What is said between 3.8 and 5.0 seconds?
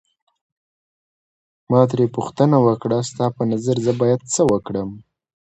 زه باید څه وکړم.